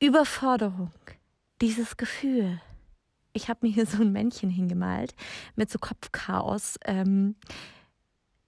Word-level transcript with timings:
Überforderung, 0.00 0.92
dieses 1.60 1.96
Gefühl. 1.96 2.60
Ich 3.32 3.48
habe 3.48 3.66
mir 3.66 3.72
hier 3.72 3.86
so 3.86 4.02
ein 4.02 4.12
Männchen 4.12 4.50
hingemalt 4.50 5.14
mit 5.56 5.70
so 5.70 5.78
Kopfchaos. 5.78 6.78
Ähm, 6.84 7.34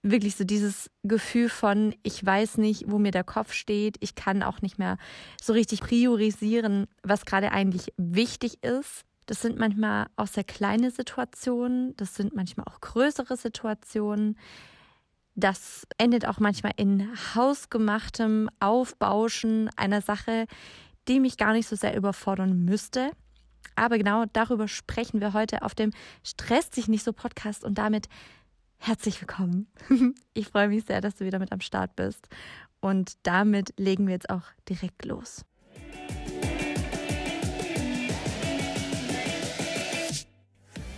wirklich 0.03 0.35
so 0.35 0.43
dieses 0.43 0.89
Gefühl 1.03 1.49
von, 1.49 1.93
ich 2.03 2.25
weiß 2.25 2.57
nicht, 2.57 2.89
wo 2.89 2.97
mir 2.97 3.11
der 3.11 3.23
Kopf 3.23 3.53
steht. 3.53 3.97
Ich 3.99 4.15
kann 4.15 4.43
auch 4.43 4.61
nicht 4.61 4.79
mehr 4.79 4.97
so 5.41 5.53
richtig 5.53 5.81
priorisieren, 5.81 6.87
was 7.03 7.25
gerade 7.25 7.51
eigentlich 7.51 7.93
wichtig 7.97 8.63
ist. 8.63 9.03
Das 9.27 9.41
sind 9.41 9.59
manchmal 9.59 10.07
auch 10.15 10.27
sehr 10.27 10.43
kleine 10.43 10.89
Situationen, 10.89 11.95
das 11.95 12.15
sind 12.15 12.35
manchmal 12.35 12.65
auch 12.67 12.81
größere 12.81 13.37
Situationen. 13.37 14.37
Das 15.35 15.87
endet 15.97 16.25
auch 16.25 16.39
manchmal 16.39 16.73
in 16.75 17.07
hausgemachtem 17.35 18.49
Aufbauschen 18.59 19.69
einer 19.77 20.01
Sache, 20.01 20.47
die 21.07 21.19
mich 21.19 21.37
gar 21.37 21.53
nicht 21.53 21.67
so 21.67 21.75
sehr 21.75 21.95
überfordern 21.95 22.65
müsste. 22.65 23.11
Aber 23.75 23.97
genau 23.97 24.25
darüber 24.33 24.67
sprechen 24.67 25.21
wir 25.21 25.33
heute 25.33 25.61
auf 25.61 25.75
dem 25.75 25.91
Stress 26.23 26.69
dich 26.69 26.87
nicht 26.87 27.03
so 27.03 27.13
Podcast 27.13 27.63
und 27.63 27.77
damit 27.77 28.09
herzlich 28.77 29.21
willkommen. 29.21 29.67
Ich 30.33 30.47
freue 30.47 30.69
mich 30.69 30.85
sehr, 30.85 31.01
dass 31.01 31.15
du 31.15 31.25
wieder 31.25 31.39
mit 31.39 31.51
am 31.51 31.61
Start 31.61 31.95
bist 31.95 32.27
und 32.79 33.13
damit 33.23 33.73
legen 33.77 34.07
wir 34.07 34.13
jetzt 34.13 34.29
auch 34.29 34.43
direkt 34.67 35.05
los. 35.05 35.45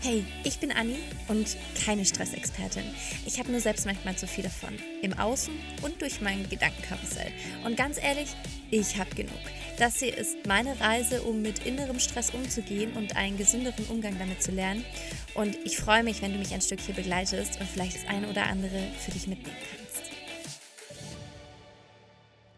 Hey, 0.06 0.26
ich 0.44 0.60
bin 0.60 0.74
Anni 0.74 0.98
und 1.30 1.56
keine 1.86 2.04
Stressexpertin. 2.04 2.84
Ich 3.26 3.40
habe 3.40 3.50
nur 3.50 3.62
selbst 3.62 3.86
manchmal 3.86 4.18
zu 4.18 4.28
viel 4.28 4.44
davon. 4.44 4.74
Im 5.02 5.14
Außen 5.14 5.54
und 5.82 6.02
durch 6.02 6.20
mein 6.20 6.50
Gedankenkarussell. 6.50 7.32
Und 7.64 7.78
ganz 7.78 8.04
ehrlich, 8.04 8.36
ich 8.70 8.98
habe 8.98 9.16
genug. 9.16 9.40
Das 9.80 10.00
hier 10.00 10.18
ist 10.18 10.46
meine 10.46 10.78
Reise, 10.82 11.22
um 11.22 11.42
mit 11.42 11.66
innerem 11.66 12.00
Stress 12.00 12.32
umzugehen 12.32 12.92
und 12.98 13.16
einen 13.16 13.38
gesünderen 13.38 13.86
Umgang 13.86 14.20
damit 14.20 14.44
zu 14.44 14.52
lernen. 14.52 14.84
Und 15.36 15.56
ich 15.64 15.78
freue 15.78 16.04
mich, 16.04 16.22
wenn 16.22 16.34
du 16.34 16.38
mich 16.38 16.54
ein 16.54 16.60
Stück 16.60 16.82
hier 16.82 16.96
begleitest 16.96 17.62
und 17.62 17.70
vielleicht 17.70 17.96
das 17.96 18.10
eine 18.10 18.28
oder 18.28 18.48
andere 18.48 18.84
für 19.00 19.12
dich 19.12 19.28
mitnehmen 19.28 19.56
kannst. 19.56 20.12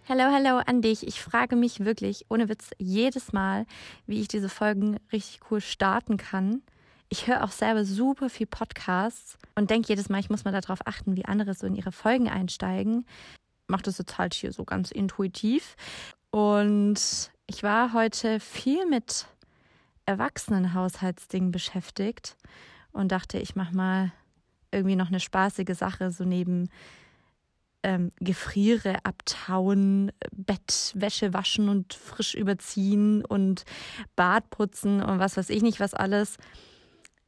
Hallo, 0.09 0.34
hallo 0.34 0.64
an 0.66 0.81
dich. 0.81 1.06
Ich 1.06 1.22
frage 1.22 1.56
mich 1.56 1.86
wirklich, 1.86 2.25
ohne 2.28 2.50
Witz, 2.50 2.72
jedes 2.80 3.34
Mal, 3.34 3.67
wie 4.08 4.19
ich 4.22 4.28
diese 4.28 4.50
Folgen 4.50 4.97
richtig 5.12 5.41
cool 5.52 5.62
starten 5.62 6.17
kann 6.17 6.64
ich 7.09 7.28
höre 7.28 7.44
auch 7.44 7.52
selber 7.52 7.86
super 7.86 8.30
viel 8.30 8.48
Podcasts 8.48 9.38
und 9.56 9.70
denke 9.70 9.89
jedes 9.89 10.09
Mal, 10.09 10.20
ich 10.20 10.30
muss 10.30 10.45
mal 10.45 10.52
darauf 10.52 10.86
achten, 10.86 11.16
wie 11.16 11.25
andere 11.25 11.53
so 11.53 11.67
in 11.67 11.75
ihre 11.75 11.92
Folgen 11.92 12.30
einsteigen. 12.30 13.06
Mache 13.67 13.84
das 13.84 13.97
jetzt 13.97 14.17
halt 14.17 14.34
hier 14.34 14.52
so 14.52 14.64
ganz 14.64 14.92
intuitiv. 14.92 15.75
Und 16.31 17.31
ich 17.47 17.64
war 17.64 17.94
heute 17.94 18.39
viel 18.39 18.86
mit 18.88 19.28
Erwachsenenhaushaltsdingen 20.06 21.52
beschäftigt 21.52 22.36
und 22.92 23.12
dachte, 23.12 23.38
ich 23.40 23.56
mache 23.56 23.75
mal 23.75 24.12
irgendwie 24.72 24.95
noch 24.95 25.08
eine 25.08 25.19
spaßige 25.19 25.75
Sache, 25.75 26.12
so 26.12 26.25
neben 26.25 26.69
ähm, 27.84 28.12
Gefriere 28.19 28.97
abtauen, 29.03 30.12
Bettwäsche 30.31 31.34
waschen 31.34 31.69
und 31.69 31.94
frisch 31.94 32.34
überziehen 32.34 33.23
und 33.23 33.64
Bad 34.16 34.50
putzen 34.50 35.02
und 35.02 35.19
was 35.19 35.38
weiß 35.38 35.50
ich 35.50 35.62
nicht, 35.62 35.80
was 35.80 35.94
alles. 35.94 36.38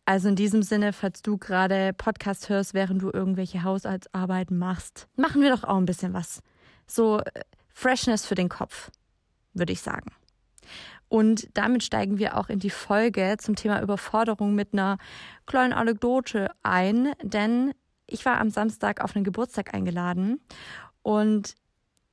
Also 0.08 0.30
in 0.30 0.38
diesem 0.38 0.64
Sinne, 0.64 0.94
falls 0.94 1.22
du 1.22 1.38
gerade 1.38 1.92
Podcast 1.92 2.48
hörst, 2.48 2.74
während 2.74 3.02
du 3.02 3.12
irgendwelche 3.12 3.64
Haushaltsarbeiten 3.64 4.58
machst, 4.58 5.10
machen 5.18 5.42
wir 5.42 5.50
doch 5.50 5.66
auch 5.66 5.76
ein 5.76 5.86
bisschen 5.86 6.14
was. 6.14 6.42
So 6.88 7.20
äh, 7.20 7.42
Freshness 7.74 8.26
für 8.26 8.34
den 8.34 8.48
Kopf, 8.48 8.90
würde 9.54 9.74
ich 9.74 9.82
sagen. 9.82 10.10
Und 11.10 11.50
damit 11.56 11.84
steigen 11.84 12.20
wir 12.20 12.38
auch 12.38 12.48
in 12.48 12.60
die 12.60 12.70
Folge 12.70 13.36
zum 13.38 13.58
Thema 13.58 13.82
Überforderung 13.82 14.56
mit 14.56 14.72
einer 14.72 14.98
kleinen 15.46 15.74
Anekdote 15.74 16.52
ein, 16.64 17.12
denn 17.22 17.74
ich 18.06 18.24
war 18.26 18.40
am 18.40 18.50
Samstag 18.50 19.02
auf 19.02 19.14
einen 19.14 19.26
Geburtstag 19.26 19.74
eingeladen 19.74 20.40
und 21.02 21.56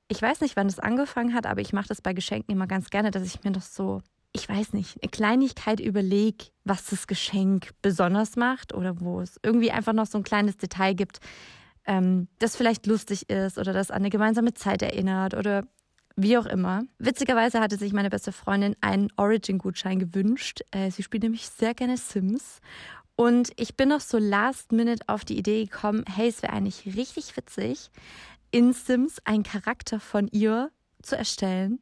ich 0.09 0.21
weiß 0.21 0.41
nicht, 0.41 0.56
wann 0.56 0.66
es 0.66 0.81
angefangen 0.81 1.32
hat, 1.32 1.47
aber 1.47 1.61
ich 1.61 1.72
mache 1.72 1.88
das 1.88 2.03
bei 2.03 2.12
Geschenken 2.12 2.53
immer 2.53 2.66
ganz 2.66 2.91
gerne, 2.91 3.12
dass 3.12 3.22
ich 3.22 3.44
mir 3.44 3.53
noch 3.53 3.62
so 3.62 4.03
ich 4.34 4.49
weiß 4.49 4.72
nicht, 4.72 4.99
eine 5.00 5.11
Kleinigkeit 5.11 5.78
überleg, 5.78 6.50
was 6.65 6.87
das 6.87 7.06
Geschenk 7.06 7.71
besonders 7.83 8.37
macht 8.37 8.75
oder 8.75 9.00
wo 9.00 9.21
es 9.21 9.39
irgendwie 9.43 9.71
einfach 9.71 9.93
noch 9.93 10.06
so 10.06 10.19
ein 10.19 10.25
kleines 10.25 10.56
Detail 10.56 10.95
gibt, 10.95 11.21
ähm, 11.87 12.27
das 12.41 12.56
vielleicht 12.56 12.87
lustig 12.87 13.31
ist 13.31 13.59
oder 13.59 13.73
das 13.73 13.91
an 13.91 13.99
eine 13.99 14.11
gemeinsame 14.11 14.53
Zeit 14.53 14.83
erinnert 14.83 15.34
oder 15.34 15.62
wie 16.17 16.37
auch 16.37 16.47
immer. 16.47 16.83
Witzigerweise 16.99 17.61
hatte 17.61 17.77
sich 17.77 17.93
meine 17.93 18.11
beste 18.11 18.33
Freundin 18.33 18.75
einen 18.81 19.09
Origin-Gutschein 19.17 20.00
gewünscht. 20.00 20.62
Äh, 20.73 20.91
sie 20.91 21.05
spielt 21.05 21.23
nämlich 21.23 21.49
sehr 21.49 21.75
gerne 21.75 21.97
Sims. 21.97 22.61
Und 23.17 23.53
ich 23.56 23.77
bin 23.77 23.91
noch 23.91 24.00
so 24.00 24.19
last 24.19 24.73
minute 24.73 25.05
auf 25.06 25.25
die 25.25 25.39
Idee 25.39 25.65
gekommen, 25.65 26.05
hey, 26.12 26.28
es 26.28 26.43
wäre 26.43 26.53
eigentlich 26.53 26.97
richtig 26.97 27.37
witzig, 27.37 27.91
in 28.50 28.73
Sims 28.73 29.19
einen 29.25 29.44
Charakter 29.44 30.00
von 30.00 30.27
ihr 30.28 30.71
zu 31.03 31.17
erstellen 31.17 31.78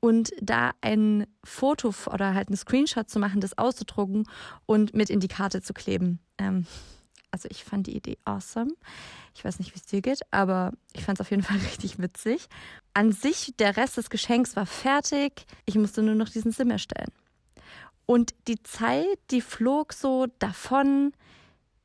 und 0.00 0.30
da 0.40 0.72
ein 0.80 1.26
Foto 1.44 1.92
oder 2.12 2.34
halt 2.34 2.48
einen 2.48 2.56
Screenshot 2.56 3.10
zu 3.10 3.18
machen, 3.18 3.40
das 3.40 3.58
auszudrucken 3.58 4.28
und 4.66 4.94
mit 4.94 5.10
in 5.10 5.20
die 5.20 5.28
Karte 5.28 5.60
zu 5.62 5.72
kleben. 5.72 6.20
Ähm, 6.38 6.66
also 7.30 7.48
ich 7.50 7.64
fand 7.64 7.86
die 7.86 7.96
Idee 7.96 8.18
awesome. 8.24 8.72
Ich 9.34 9.44
weiß 9.44 9.58
nicht, 9.58 9.74
wie 9.74 9.78
es 9.78 9.86
dir 9.86 10.00
geht, 10.00 10.20
aber 10.30 10.72
ich 10.92 11.04
fand 11.04 11.18
es 11.18 11.20
auf 11.20 11.30
jeden 11.30 11.42
Fall 11.44 11.58
richtig 11.58 11.98
witzig. 11.98 12.48
An 12.94 13.12
sich, 13.12 13.54
der 13.58 13.76
Rest 13.76 13.96
des 13.96 14.10
Geschenks 14.10 14.56
war 14.56 14.66
fertig. 14.66 15.46
Ich 15.64 15.74
musste 15.74 16.02
nur 16.02 16.14
noch 16.14 16.28
diesen 16.28 16.52
Sim 16.52 16.70
erstellen. 16.70 17.12
Und 18.06 18.34
die 18.46 18.62
Zeit, 18.62 19.18
die 19.30 19.42
flog 19.42 19.92
so 19.92 20.26
davon 20.38 21.12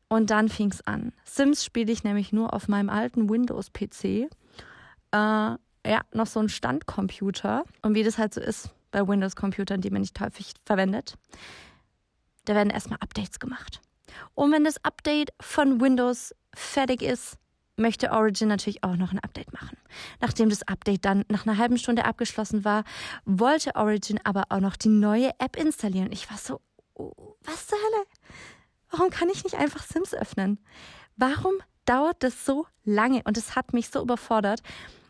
und 0.07 0.29
dann 0.29 0.47
fing 0.47 0.71
es 0.71 0.85
an. 0.87 1.11
Sims 1.25 1.65
spiele 1.65 1.91
ich 1.91 2.03
nämlich 2.03 2.31
nur 2.31 2.53
auf 2.53 2.67
meinem 2.67 2.89
alten 2.89 3.29
Windows-PC. 3.29 4.29
Äh, 5.11 5.57
ja, 5.85 6.01
noch 6.13 6.27
so 6.27 6.39
ein 6.39 6.49
Standcomputer. 6.49 7.63
Und 7.81 7.95
wie 7.95 8.03
das 8.03 8.17
halt 8.17 8.33
so 8.33 8.41
ist 8.41 8.69
bei 8.91 9.07
Windows-Computern, 9.07 9.81
die 9.81 9.89
man 9.89 10.01
nicht 10.01 10.19
häufig 10.19 10.53
verwendet, 10.65 11.15
da 12.45 12.55
werden 12.55 12.69
erstmal 12.69 12.99
Updates 13.01 13.39
gemacht. 13.39 13.81
Und 14.35 14.51
wenn 14.51 14.63
das 14.63 14.83
Update 14.83 15.31
von 15.39 15.81
Windows 15.81 16.35
fertig 16.53 17.01
ist, 17.01 17.37
möchte 17.75 18.11
Origin 18.11 18.49
natürlich 18.49 18.83
auch 18.83 18.95
noch 18.95 19.11
ein 19.11 19.19
Update 19.19 19.51
machen. 19.53 19.77
Nachdem 20.21 20.49
das 20.49 20.67
Update 20.67 21.05
dann 21.05 21.25
nach 21.29 21.47
einer 21.47 21.57
halben 21.57 21.77
Stunde 21.77 22.05
abgeschlossen 22.05 22.63
war, 22.63 22.83
wollte 23.25 23.75
Origin 23.75 24.19
aber 24.23 24.45
auch 24.49 24.59
noch 24.59 24.75
die 24.75 24.89
neue 24.89 25.31
App 25.39 25.55
installieren. 25.55 26.11
Ich 26.11 26.29
war 26.29 26.37
so, 26.37 26.61
oh, 26.93 27.35
was 27.41 27.67
zur 27.67 27.79
Hölle? 27.79 28.05
Warum 28.91 29.09
kann 29.09 29.29
ich 29.29 29.43
nicht 29.43 29.55
einfach 29.55 29.83
Sims 29.83 30.13
öffnen? 30.13 30.59
Warum 31.15 31.53
dauert 31.85 32.21
das 32.21 32.45
so 32.45 32.67
lange? 32.83 33.23
Und 33.23 33.37
es 33.37 33.55
hat 33.55 33.73
mich 33.73 33.89
so 33.89 34.01
überfordert. 34.03 34.61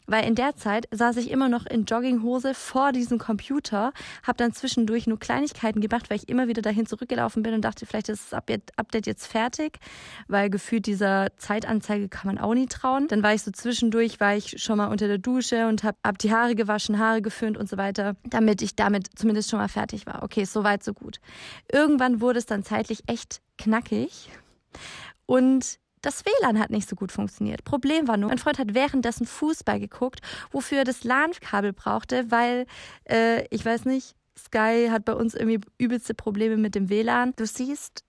Weil 0.07 0.25
in 0.25 0.35
der 0.35 0.55
Zeit 0.55 0.87
saß 0.91 1.17
ich 1.17 1.31
immer 1.31 1.49
noch 1.49 1.65
in 1.65 1.85
Jogginghose 1.85 2.53
vor 2.53 2.91
diesem 2.91 3.17
Computer, 3.17 3.93
habe 4.23 4.37
dann 4.37 4.53
zwischendurch 4.53 5.07
nur 5.07 5.19
Kleinigkeiten 5.19 5.81
gemacht, 5.81 6.09
weil 6.09 6.17
ich 6.17 6.29
immer 6.29 6.47
wieder 6.47 6.61
dahin 6.61 6.85
zurückgelaufen 6.85 7.43
bin 7.43 7.53
und 7.53 7.61
dachte, 7.61 7.85
vielleicht 7.85 8.09
ist 8.09 8.31
das 8.31 8.43
Update 8.77 9.07
jetzt 9.07 9.27
fertig, 9.27 9.79
weil 10.27 10.49
gefühlt 10.49 10.85
dieser 10.85 11.27
Zeitanzeige 11.37 12.09
kann 12.09 12.27
man 12.27 12.37
auch 12.37 12.53
nie 12.53 12.67
trauen. 12.67 13.07
Dann 13.07 13.23
war 13.23 13.33
ich 13.33 13.43
so 13.43 13.51
zwischendurch, 13.51 14.19
war 14.19 14.35
ich 14.35 14.61
schon 14.61 14.77
mal 14.77 14.87
unter 14.87 15.07
der 15.07 15.17
Dusche 15.17 15.67
und 15.67 15.83
habe 15.83 15.97
hab 16.03 16.17
die 16.17 16.31
Haare 16.31 16.55
gewaschen, 16.55 16.99
Haare 16.99 17.21
geföhnt 17.21 17.57
und 17.57 17.69
so 17.69 17.77
weiter, 17.77 18.15
damit 18.23 18.61
ich 18.61 18.75
damit 18.75 19.07
zumindest 19.15 19.49
schon 19.49 19.59
mal 19.59 19.69
fertig 19.69 20.05
war. 20.05 20.23
Okay, 20.23 20.45
so 20.45 20.63
weit, 20.63 20.83
so 20.83 20.93
gut. 20.93 21.19
Irgendwann 21.71 22.21
wurde 22.21 22.39
es 22.39 22.45
dann 22.45 22.63
zeitlich 22.63 23.03
echt 23.07 23.41
knackig 23.57 24.29
und 25.25 25.79
das 26.03 26.25
WLAN 26.25 26.59
hat 26.59 26.69
nicht 26.69 26.87
so 26.87 26.95
gut 26.95 27.11
funktioniert. 27.11 27.63
Problem 27.63 28.07
war 28.07 28.17
nur, 28.17 28.29
mein 28.29 28.37
Freund 28.37 28.59
hat 28.59 28.73
währenddessen 28.75 29.25
Fußball 29.25 29.79
geguckt, 29.79 30.19
wofür 30.51 30.79
er 30.79 30.83
das 30.83 31.03
LAN-Kabel 31.03 31.73
brauchte, 31.73 32.29
weil, 32.29 32.67
äh, 33.09 33.47
ich 33.47 33.65
weiß 33.65 33.85
nicht, 33.85 34.15
Sky 34.37 34.89
hat 34.91 35.05
bei 35.05 35.13
uns 35.13 35.33
irgendwie 35.33 35.61
übelste 35.77 36.13
Probleme 36.13 36.57
mit 36.57 36.75
dem 36.75 36.89
WLAN. 36.89 37.33
Du 37.35 37.45
siehst 37.45 38.03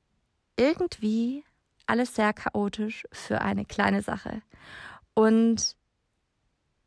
irgendwie 0.57 1.45
alles 1.87 2.15
sehr 2.15 2.33
chaotisch 2.33 3.05
für 3.13 3.41
eine 3.41 3.65
kleine 3.65 4.03
Sache. 4.03 4.43
Und 5.15 5.77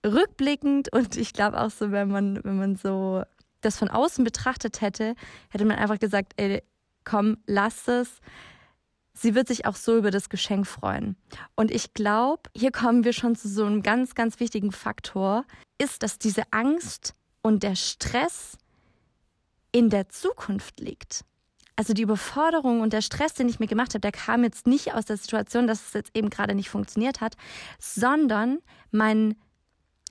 rückblickend 0.06 0.92
und 0.92 1.16
ich 1.16 1.34
glaube 1.34 1.62
auch 1.62 1.72
so, 1.72 1.92
wenn 1.92 2.10
man, 2.10 2.44
wenn 2.44 2.58
man 2.58 2.76
so 2.76 3.24
das 3.62 3.78
von 3.78 3.90
außen 3.90 4.26
betrachtet 4.26 4.82
hätte, 4.82 5.16
hätte 5.50 5.66
man 5.66 5.78
einfach 5.78 6.00
gesagt, 6.00 6.34
ey, 6.36 6.64
komm, 7.06 7.38
lass 7.46 7.88
es 7.88 8.20
sie 9.18 9.36
wird 9.36 9.48
sich 9.48 9.66
auch 9.66 9.76
so 9.76 9.98
über 9.98 10.12
das 10.12 10.30
Geschenk 10.30 10.68
freuen. 10.68 11.16
Und 11.56 11.72
ich 11.72 11.94
glaube, 11.94 12.44
hier 12.56 12.72
kommen 12.72 13.04
wir 13.04 13.14
schon 13.14 13.36
zu 13.36 13.48
so 13.48 13.66
einem 13.66 13.84
ganz, 13.84 14.16
ganz 14.16 14.40
wichtigen 14.40 14.72
Faktor, 14.72 15.46
ist, 15.78 16.04
dass 16.04 16.20
diese 16.20 16.44
Angst 16.52 17.14
und 17.42 17.64
der 17.64 17.76
Stress 17.76 18.58
in 19.72 19.90
der 19.90 20.10
Zukunft 20.10 20.80
liegt. 20.80 21.24
Also 21.76 21.94
die 21.94 22.02
Überforderung 22.02 22.82
und 22.82 22.94
der 22.94 23.02
Stress, 23.02 23.36
den 23.36 23.50
ich 23.50 23.60
mir 23.60 23.68
gemacht 23.68 23.94
habe, 23.94 24.00
der 24.00 24.12
kam 24.12 24.44
jetzt 24.44 24.66
nicht 24.66 24.94
aus 24.94 25.06
der 25.06 25.18
Situation, 25.18 25.68
dass 25.68 25.88
es 25.88 25.94
jetzt 25.94 26.16
eben 26.16 26.30
gerade 26.30 26.56
nicht 26.56 26.70
funktioniert 26.70 27.22
hat, 27.22 27.36
sondern 27.80 28.60
mein 28.92 29.36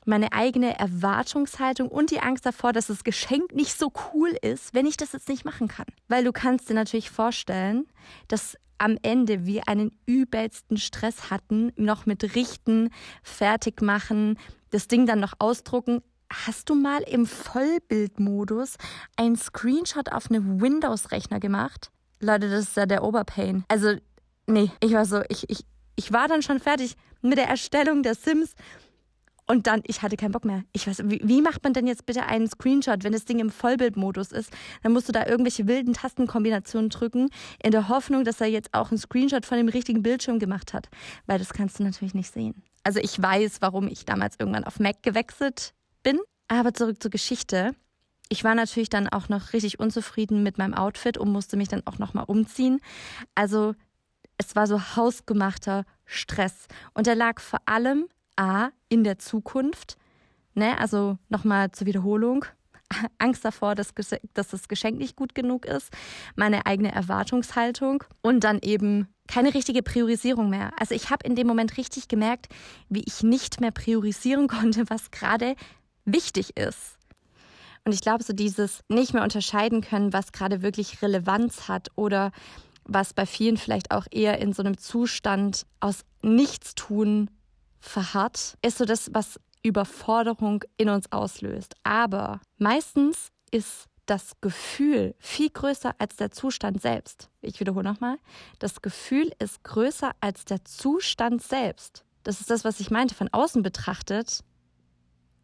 meine 0.09 0.33
eigene 0.33 0.79
Erwartungshaltung 0.79 1.89
und 1.89 2.13
die 2.13 2.21
Angst 2.21 2.47
davor, 2.47 2.73
dass 2.73 2.87
das 2.87 3.03
Geschenk 3.03 3.53
nicht 3.53 3.77
so 3.77 3.93
cool 4.15 4.37
ist, 4.41 4.73
wenn 4.73 4.87
ich 4.87 4.97
das 4.97 5.13
jetzt 5.13 5.29
nicht 5.29 5.45
machen 5.45 5.67
kann. 5.67 5.87
Weil 6.07 6.23
du 6.23 6.31
kannst 6.31 6.69
dir 6.71 6.75
natürlich 6.75 7.11
vorstellen, 7.11 7.89
dass 8.29 8.57
am 8.79 8.97
Ende 9.03 9.47
wir 9.47 9.69
einen 9.69 9.93
übelsten 10.07 10.77
Stress 10.77 11.31
hatten, 11.31 11.73
noch 11.77 12.07
mit 12.07 12.35
Richten, 12.35 12.91
fertig 13.23 13.83
machen, 13.83 14.39
das 14.71 14.89
Ding 14.89 15.07
dann 15.07 15.21
noch 15.21 15.35
ausdrucken. 15.39 16.03
Hast 16.33 16.69
du 16.71 16.75
mal 16.75 17.03
im 17.03 17.27
Vollbildmodus 17.27 18.77
einen 19.17 19.37
Screenshot 19.37 20.11
auf 20.13 20.31
einem 20.31 20.61
Windows-Rechner 20.61 21.41
gemacht? 21.41 21.91
Leute, 22.21 22.51
das 22.51 22.65
ist 22.65 22.77
ja 22.77 22.87
der 22.87 23.05
Oberpain. 23.05 23.65
Also, 23.69 23.95
nee, 24.47 24.71
ich 24.81 24.93
war 24.93 25.05
so, 25.05 25.23
ich, 25.29 25.49
ich, 25.49 25.65
ich 25.95 26.13
war 26.13 26.29
dann 26.29 26.43
schon 26.43 26.59
fertig 26.59 26.97
mit 27.23 27.39
der 27.39 27.49
Erstellung 27.49 28.03
der 28.03 28.15
Sims 28.15 28.55
und 29.47 29.69
dann, 29.69 29.83
ich 29.87 30.03
hatte 30.03 30.17
keinen 30.17 30.33
Bock 30.33 30.45
mehr. 30.45 30.65
Ich 30.73 30.87
weiß, 30.87 31.03
wie, 31.05 31.21
wie, 31.23 31.41
macht 31.41 31.63
man 31.63 31.73
denn 31.73 31.87
jetzt 31.87 32.05
bitte 32.05 32.25
einen 32.25 32.49
Screenshot, 32.49 33.05
wenn 33.05 33.13
das 33.13 33.25
Ding 33.25 33.39
im 33.39 33.51
Vollbildmodus 33.51 34.33
ist? 34.33 34.51
Dann 34.83 34.93
musst 34.93 35.09
du 35.09 35.13
da 35.13 35.25
irgendwelche 35.25 35.69
wilden 35.69 35.95
Tastenkombinationen 35.95 36.91
drücken, 36.91 37.29
in 37.63 37.71
der 37.71 37.89
Hoffnung, 37.89 38.25
dass 38.25 38.41
er 38.41 38.49
jetzt 38.49 38.75
auch 38.75 38.91
einen 38.91 38.99
Screenshot 38.99 39.47
von 39.47 39.59
dem 39.59 39.69
richtigen 39.69 40.03
Bildschirm 40.03 40.41
gemacht 40.41 40.75
hat. 40.75 40.89
Weil 41.27 41.39
das 41.39 41.53
kannst 41.53 41.79
du 41.79 41.85
natürlich 41.85 42.15
nicht 42.15 42.33
sehen. 42.33 42.63
Also 42.83 42.99
ich 43.01 43.21
weiß, 43.21 43.59
warum 43.61 43.87
ich 43.87 44.05
damals 44.05 44.35
irgendwann 44.39 44.65
auf 44.65 44.81
Mac 44.81 45.03
gewechselt 45.03 45.75
bin. 46.03 46.19
Aber 46.49 46.75
zurück 46.75 47.01
zur 47.01 47.11
Geschichte. 47.11 47.73
Ich 48.29 48.43
war 48.43 48.57
natürlich 48.57 48.89
dann 48.89 49.09
auch 49.09 49.29
noch 49.29 49.53
richtig 49.53 49.79
unzufrieden 49.79 50.43
mit 50.43 50.59
meinem 50.59 50.75
Outfit 50.75 51.19
und 51.19 51.31
musste 51.31 51.57
mich 51.57 51.69
dann 51.69 51.83
auch 51.87 51.99
nochmal 51.99 52.25
umziehen. 52.27 52.81
Also 53.37 53.75
es 54.39 54.57
war 54.57 54.67
so 54.67 54.81
hausgemachter 54.97 55.85
Stress. 56.05 56.67
Und 56.95 57.07
der 57.07 57.15
lag 57.15 57.41
vor 57.41 57.61
allem 57.67 58.07
A, 58.37 58.71
in 58.89 59.05
der 59.05 59.19
Zukunft, 59.19 59.97
ne, 60.55 60.79
also 60.79 61.19
nochmal 61.29 61.73
zur 61.73 61.87
Wiederholung, 61.87 62.45
Angst 63.19 63.45
davor, 63.45 63.75
dass, 63.75 63.93
dass 64.35 64.49
das 64.49 64.69
Geschenk 64.69 64.99
nicht 64.99 65.17
gut 65.17 65.35
genug 65.35 65.65
ist, 65.67 65.93
meine 66.35 66.67
eigene 66.67 66.93
Erwartungshaltung 66.93 68.05
und 68.23 68.45
dann 68.45 68.61
eben 68.61 69.09
keine 69.27 69.55
richtige 69.55 69.83
Priorisierung 69.83 70.51
mehr. 70.51 70.71
Also 70.79 70.95
ich 70.95 71.11
habe 71.11 71.27
in 71.27 71.35
dem 71.35 71.47
Moment 71.47 71.77
richtig 71.77 72.09
gemerkt, 72.09 72.47
wie 72.89 73.03
ich 73.05 73.23
nicht 73.23 73.61
mehr 73.61 73.73
priorisieren 73.73 74.49
konnte, 74.49 74.89
was 74.89 75.11
gerade 75.11 75.57
wichtig 76.05 76.57
ist. 76.57 76.97
Und 77.85 77.93
ich 77.93 78.01
glaube, 78.01 78.25
so 78.25 78.33
dieses 78.33 78.83
nicht 78.89 79.15
mehr 79.15 79.23
unterscheiden 79.23 79.81
können, 79.81 80.13
was 80.13 80.33
gerade 80.33 80.61
wirklich 80.63 81.03
Relevanz 81.03 81.69
hat 81.69 81.89
oder 81.95 82.33
was 82.85 83.15
bei 83.15 83.27
vielen 83.27 83.57
vielleicht 83.57 83.91
auch 83.93 84.07
eher 84.11 84.39
in 84.41 84.53
so 84.53 84.63
einem 84.63 84.79
Zustand 84.79 85.67
aus 85.81 86.05
Nichtstun 86.23 87.31
verharrt, 87.89 88.57
ist 88.63 88.79
so 88.79 88.85
das, 88.85 89.11
was 89.13 89.41
Überforderung 89.63 90.65
in 90.77 90.89
uns 90.89 91.11
auslöst. 91.11 91.75
Aber 91.83 92.41
meistens 92.59 93.31
ist 93.51 93.87
das 94.07 94.33
Gefühl 94.41 95.15
viel 95.19 95.51
größer 95.51 95.95
als 95.99 96.17
der 96.17 96.31
Zustand 96.31 96.81
selbst. 96.81 97.29
Ich 97.43 97.59
wiederhole 97.59 97.85
nochmal. 97.85 98.19
Das 98.61 98.81
Gefühl 98.81 99.33
ist 99.41 99.65
größer 99.65 100.13
als 100.21 100.45
der 100.45 100.65
Zustand 100.65 101.43
selbst. 101.43 102.05
Das 102.23 102.41
ist 102.41 102.51
das, 102.51 102.65
was 102.65 102.81
ich 102.81 102.91
meinte. 102.91 103.15
Von 103.15 103.29
außen 103.33 103.63
betrachtet 103.63 104.45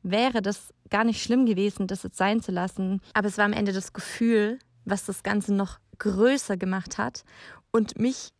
wäre 0.02 0.42
das 0.42 0.72
gar 0.90 1.04
nicht 1.04 1.22
schlimm 1.22 1.46
gewesen, 1.46 1.86
das 1.86 2.02
jetzt 2.02 2.18
sein 2.18 2.40
zu 2.40 2.52
lassen. 2.52 3.00
Aber 3.14 3.28
es 3.28 3.38
war 3.38 3.44
am 3.44 3.52
Ende 3.52 3.72
das 3.72 3.92
Gefühl, 3.92 4.58
was 4.84 5.04
das 5.04 5.22
Ganze 5.22 5.54
noch 5.54 5.78
größer 5.98 6.56
gemacht 6.56 6.98
hat 6.98 7.24
und 7.70 7.98
mich 7.98 8.30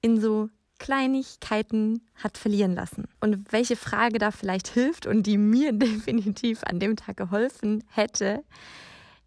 in 0.00 0.20
so 0.20 0.48
Kleinigkeiten 0.78 2.02
hat 2.14 2.38
verlieren 2.38 2.74
lassen. 2.74 3.04
Und 3.20 3.52
welche 3.52 3.76
Frage 3.76 4.18
da 4.18 4.30
vielleicht 4.30 4.68
hilft 4.68 5.06
und 5.06 5.24
die 5.24 5.38
mir 5.38 5.72
definitiv 5.74 6.62
an 6.64 6.80
dem 6.80 6.96
Tag 6.96 7.16
geholfen 7.16 7.84
hätte, 7.88 8.44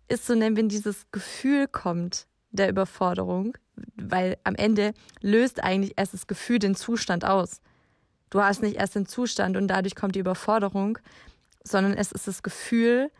ist 0.08 0.26
so, 0.26 0.40
wenn 0.40 0.70
dieses 0.70 1.06
Gefühl 1.12 1.68
kommt 1.68 2.28
der 2.52 2.70
Überforderung, 2.70 3.58
weil 3.96 4.38
am 4.44 4.56
Ende 4.56 4.94
löst 5.22 5.64
eigentlich 5.64 5.94
erst 5.98 6.14
das 6.14 6.28
Gefühl 6.28 6.60
den 6.60 6.76
Zustand 6.76 7.24
aus. 7.24 7.62
Du 8.30 8.42
hast 8.42 8.62
nicht 8.62 8.76
erst 8.76 8.96
den 8.96 9.06
Zustand 9.06 9.58
und 9.58 9.68
dadurch 9.68 9.96
kommt 9.96 10.16
die 10.16 10.20
Überforderung, 10.20 10.98
sondern 11.64 11.94
es 11.94 12.12
ist 12.12 12.28
das 12.28 12.44
Gefühl, 12.44 13.12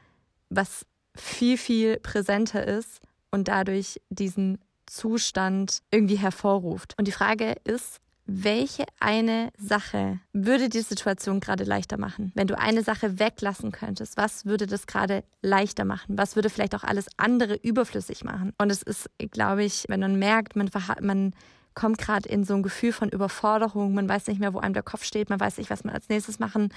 was 0.50 0.86
viel, 1.16 1.58
viel 1.58 1.98
präsenter 2.00 2.66
ist 2.66 3.00
und 3.30 3.48
dadurch 3.48 4.02
diesen 4.10 4.60
Zustand 4.86 5.82
irgendwie 5.92 6.18
hervorruft. 6.18 6.96
Und 6.98 7.08
die 7.08 7.14
Frage 7.14 7.56
ist, 7.64 8.00
welche 8.26 8.86
eine 9.00 9.50
Sache 9.58 10.20
würde 10.32 10.70
die 10.70 10.82
Situation 10.82 11.40
gerade 11.40 11.64
leichter 11.64 11.98
machen? 11.98 12.32
Wenn 12.36 12.48
du 12.48 12.58
eine 12.58 12.84
Sache 12.84 13.20
weglassen 13.20 13.72
könntest, 13.72 14.18
was 14.18 14.46
würde 14.46 14.68
das 14.68 14.88
gerade 14.88 15.24
leichter 15.42 15.86
machen? 15.86 16.18
Was 16.18 16.36
würde 16.36 16.50
vielleicht 16.50 16.76
auch 16.76 16.84
alles 16.84 17.08
andere 17.18 17.56
überflüssig 17.56 18.24
machen? 18.24 18.54
Und 18.58 18.72
es 18.72 18.82
ist, 18.82 19.10
glaube 19.32 19.64
ich, 19.64 19.86
wenn 19.88 20.00
man 20.00 20.18
merkt, 20.18 20.56
man, 20.56 20.70
man 21.02 21.34
kommt 21.74 21.98
gerade 21.98 22.28
in 22.30 22.44
so 22.44 22.54
ein 22.54 22.64
Gefühl 22.64 22.92
von 22.92 23.10
Überforderung, 23.10 23.94
man 23.94 24.08
weiß 24.08 24.28
nicht 24.28 24.40
mehr, 24.40 24.54
wo 24.54 24.60
einem 24.60 24.74
der 24.74 24.84
Kopf 24.84 25.04
steht, 25.04 25.30
man 25.30 25.40
weiß 25.40 25.58
nicht, 25.58 25.70
was 25.70 25.84
man 25.84 25.94
als 25.94 26.10
nächstes 26.10 26.40
machen 26.40 26.70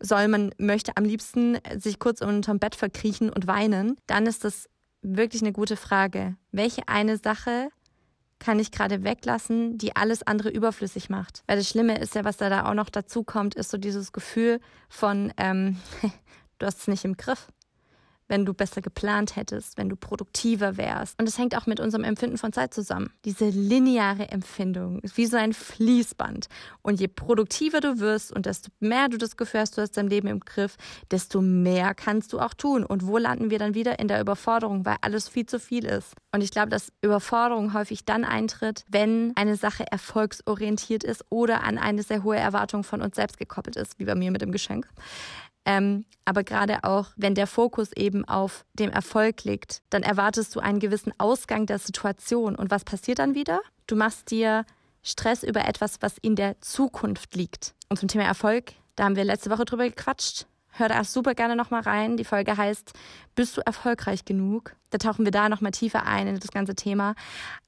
soll, 0.00 0.28
man 0.28 0.52
möchte 0.58 0.96
am 0.96 1.04
liebsten 1.04 1.58
sich 1.76 1.98
kurz 1.98 2.22
unterm 2.22 2.58
Bett 2.58 2.74
verkriechen 2.74 3.30
und 3.30 3.46
weinen, 3.46 3.96
dann 4.06 4.26
ist 4.26 4.44
das 4.44 4.68
wirklich 5.02 5.42
eine 5.42 5.52
gute 5.52 5.76
Frage. 5.76 6.36
Welche 6.52 6.88
eine 6.88 7.16
Sache 7.16 7.68
kann 8.40 8.58
ich 8.58 8.72
gerade 8.72 9.04
weglassen, 9.04 9.78
die 9.78 9.94
alles 9.94 10.22
andere 10.24 10.48
überflüssig 10.48 11.08
macht. 11.10 11.44
Weil 11.46 11.58
das 11.58 11.68
Schlimme 11.68 11.98
ist 11.98 12.14
ja, 12.16 12.24
was 12.24 12.38
da, 12.38 12.66
auch 12.66 12.74
noch 12.74 12.90
dazu 12.90 13.22
kommt, 13.22 13.54
ist 13.54 13.70
so 13.70 13.78
dieses 13.78 14.12
Gefühl 14.12 14.60
von, 14.88 15.32
ähm, 15.36 15.76
du 16.58 16.66
hast 16.66 16.80
es 16.80 16.88
nicht 16.88 17.04
im 17.04 17.16
Griff 17.16 17.46
wenn 18.30 18.46
du 18.46 18.54
besser 18.54 18.80
geplant 18.80 19.34
hättest, 19.34 19.76
wenn 19.76 19.88
du 19.88 19.96
produktiver 19.96 20.76
wärst. 20.76 21.20
Und 21.20 21.28
es 21.28 21.36
hängt 21.36 21.56
auch 21.56 21.66
mit 21.66 21.80
unserem 21.80 22.04
Empfinden 22.04 22.38
von 22.38 22.52
Zeit 22.52 22.72
zusammen. 22.72 23.12
Diese 23.24 23.48
lineare 23.48 24.28
Empfindung 24.28 25.00
ist 25.00 25.16
wie 25.16 25.26
so 25.26 25.36
ein 25.36 25.52
Fließband. 25.52 26.46
Und 26.80 27.00
je 27.00 27.08
produktiver 27.08 27.80
du 27.80 27.98
wirst 27.98 28.32
und 28.32 28.46
desto 28.46 28.70
mehr 28.78 29.08
du 29.08 29.18
das 29.18 29.36
Gefühl 29.36 29.60
hast, 29.60 29.76
du 29.76 29.82
hast 29.82 29.96
dein 29.96 30.06
Leben 30.06 30.28
im 30.28 30.40
Griff, 30.40 30.76
desto 31.10 31.42
mehr 31.42 31.92
kannst 31.94 32.32
du 32.32 32.38
auch 32.38 32.54
tun. 32.54 32.84
Und 32.84 33.04
wo 33.04 33.18
landen 33.18 33.50
wir 33.50 33.58
dann 33.58 33.74
wieder? 33.74 33.98
In 33.98 34.06
der 34.06 34.20
Überforderung, 34.20 34.86
weil 34.86 34.96
alles 35.00 35.28
viel 35.28 35.46
zu 35.46 35.58
viel 35.58 35.84
ist. 35.84 36.14
Und 36.32 36.42
ich 36.42 36.52
glaube, 36.52 36.68
dass 36.68 36.92
Überforderung 37.02 37.74
häufig 37.74 38.04
dann 38.04 38.24
eintritt, 38.24 38.84
wenn 38.88 39.32
eine 39.34 39.56
Sache 39.56 39.84
erfolgsorientiert 39.90 41.02
ist 41.02 41.24
oder 41.30 41.64
an 41.64 41.78
eine 41.78 42.04
sehr 42.04 42.22
hohe 42.22 42.36
Erwartung 42.36 42.84
von 42.84 43.02
uns 43.02 43.16
selbst 43.16 43.38
gekoppelt 43.38 43.74
ist, 43.74 43.98
wie 43.98 44.04
bei 44.04 44.14
mir 44.14 44.30
mit 44.30 44.40
dem 44.40 44.52
Geschenk. 44.52 44.88
Ähm, 45.64 46.04
aber 46.24 46.44
gerade 46.44 46.84
auch, 46.84 47.08
wenn 47.16 47.34
der 47.34 47.46
Fokus 47.46 47.92
eben 47.92 48.24
auf 48.24 48.64
dem 48.74 48.90
Erfolg 48.90 49.44
liegt, 49.44 49.82
dann 49.90 50.02
erwartest 50.02 50.54
du 50.54 50.60
einen 50.60 50.80
gewissen 50.80 51.12
Ausgang 51.18 51.66
der 51.66 51.78
Situation. 51.78 52.56
Und 52.56 52.70
was 52.70 52.84
passiert 52.84 53.18
dann 53.18 53.34
wieder? 53.34 53.60
Du 53.86 53.96
machst 53.96 54.30
dir 54.30 54.64
Stress 55.02 55.42
über 55.42 55.66
etwas, 55.66 55.96
was 56.00 56.18
in 56.18 56.36
der 56.36 56.60
Zukunft 56.60 57.34
liegt. 57.34 57.74
Und 57.88 57.98
zum 57.98 58.08
Thema 58.08 58.24
Erfolg, 58.24 58.72
da 58.96 59.04
haben 59.04 59.16
wir 59.16 59.24
letzte 59.24 59.50
Woche 59.50 59.64
drüber 59.64 59.88
gequatscht. 59.88 60.46
Hör 60.72 60.88
da 60.88 61.02
super 61.04 61.34
gerne 61.34 61.56
nochmal 61.56 61.82
rein. 61.82 62.16
Die 62.16 62.24
Folge 62.24 62.56
heißt, 62.56 62.92
bist 63.34 63.56
du 63.56 63.60
erfolgreich 63.66 64.24
genug? 64.24 64.76
Da 64.90 64.98
tauchen 64.98 65.24
wir 65.24 65.32
da 65.32 65.48
nochmal 65.48 65.72
tiefer 65.72 66.06
ein 66.06 66.28
in 66.28 66.38
das 66.38 66.52
ganze 66.52 66.74
Thema. 66.74 67.14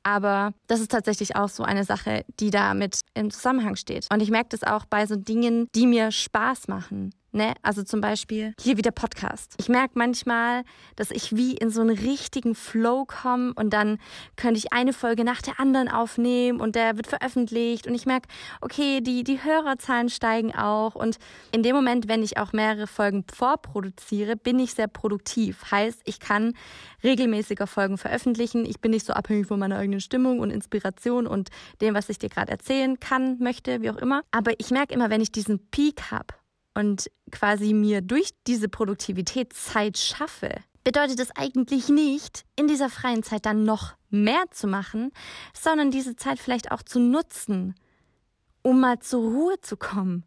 Aber 0.02 0.52
das 0.68 0.80
ist 0.80 0.90
tatsächlich 0.90 1.34
auch 1.34 1.48
so 1.48 1.64
eine 1.64 1.84
Sache, 1.84 2.24
die 2.38 2.50
damit 2.50 3.00
im 3.14 3.30
Zusammenhang 3.30 3.76
steht. 3.76 4.06
Und 4.12 4.20
ich 4.22 4.30
merke 4.30 4.50
das 4.50 4.62
auch 4.62 4.84
bei 4.84 5.06
so 5.06 5.16
Dingen, 5.16 5.68
die 5.74 5.86
mir 5.86 6.12
Spaß 6.12 6.68
machen. 6.68 7.12
Ne? 7.34 7.54
Also 7.62 7.82
zum 7.82 8.02
Beispiel 8.02 8.52
hier 8.60 8.76
wieder 8.76 8.90
Podcast. 8.90 9.54
Ich 9.58 9.70
merke 9.70 9.92
manchmal, 9.94 10.64
dass 10.96 11.10
ich 11.10 11.34
wie 11.34 11.54
in 11.54 11.70
so 11.70 11.80
einen 11.80 11.96
richtigen 11.96 12.54
Flow 12.54 13.06
komme 13.06 13.54
und 13.54 13.70
dann 13.70 13.98
könnte 14.36 14.58
ich 14.58 14.74
eine 14.74 14.92
Folge 14.92 15.24
nach 15.24 15.40
der 15.40 15.58
anderen 15.58 15.88
aufnehmen 15.88 16.60
und 16.60 16.76
der 16.76 16.98
wird 16.98 17.06
veröffentlicht 17.06 17.86
und 17.86 17.94
ich 17.94 18.04
merke, 18.04 18.28
okay, 18.60 19.00
die, 19.00 19.24
die 19.24 19.42
Hörerzahlen 19.42 20.10
steigen 20.10 20.54
auch 20.54 20.94
und 20.94 21.16
in 21.52 21.62
dem 21.62 21.74
Moment, 21.74 22.06
wenn 22.06 22.22
ich 22.22 22.36
auch 22.36 22.52
mehrere 22.52 22.86
Folgen 22.86 23.24
vorproduziere, 23.32 24.36
bin 24.36 24.58
ich 24.58 24.74
sehr 24.74 24.88
produktiv. 24.88 25.70
Heißt, 25.70 26.02
ich 26.04 26.20
kann 26.20 26.52
regelmäßiger 27.02 27.66
Folgen 27.66 27.96
veröffentlichen. 27.96 28.66
Ich 28.66 28.82
bin 28.82 28.90
nicht 28.90 29.06
so 29.06 29.14
abhängig 29.14 29.46
von 29.46 29.58
meiner 29.58 29.78
eigenen 29.78 30.00
Stimmung 30.00 30.40
und 30.40 30.50
Inspiration 30.50 31.26
und 31.26 31.48
dem, 31.80 31.94
was 31.94 32.10
ich 32.10 32.18
dir 32.18 32.28
gerade 32.28 32.52
erzählen 32.52 33.00
kann, 33.00 33.38
möchte, 33.38 33.80
wie 33.80 33.88
auch 33.88 33.96
immer. 33.96 34.20
Aber 34.32 34.52
ich 34.58 34.70
merke 34.70 34.92
immer, 34.92 35.08
wenn 35.08 35.22
ich 35.22 35.32
diesen 35.32 35.70
Peak 35.70 36.10
habe, 36.10 36.34
und 36.74 37.10
quasi 37.30 37.72
mir 37.72 38.00
durch 38.00 38.30
diese 38.46 38.68
Produktivität 38.68 39.52
Zeit 39.52 39.98
schaffe, 39.98 40.50
bedeutet 40.84 41.20
es 41.20 41.30
eigentlich 41.36 41.88
nicht, 41.88 42.44
in 42.56 42.66
dieser 42.66 42.90
freien 42.90 43.22
Zeit 43.22 43.46
dann 43.46 43.64
noch 43.64 43.94
mehr 44.10 44.44
zu 44.50 44.66
machen, 44.66 45.12
sondern 45.54 45.90
diese 45.90 46.16
Zeit 46.16 46.38
vielleicht 46.38 46.70
auch 46.70 46.82
zu 46.82 46.98
nutzen, 46.98 47.74
um 48.62 48.80
mal 48.80 48.98
zur 48.98 49.22
Ruhe 49.22 49.60
zu 49.60 49.76
kommen 49.76 50.24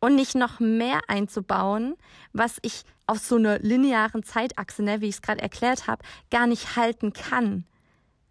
und 0.00 0.14
nicht 0.14 0.34
noch 0.34 0.60
mehr 0.60 1.00
einzubauen, 1.08 1.96
was 2.32 2.58
ich 2.62 2.82
auf 3.06 3.18
so 3.18 3.36
einer 3.36 3.58
linearen 3.58 4.22
Zeitachse, 4.22 4.82
ne, 4.82 5.00
wie 5.00 5.08
ich 5.08 5.16
es 5.16 5.22
gerade 5.22 5.42
erklärt 5.42 5.86
habe, 5.86 6.04
gar 6.30 6.46
nicht 6.46 6.76
halten 6.76 7.12
kann, 7.12 7.64